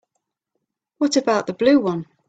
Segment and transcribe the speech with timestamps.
[0.97, 2.07] What about the blue one?